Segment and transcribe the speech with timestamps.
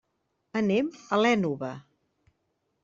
[0.61, 1.73] Anem a l'Ènova.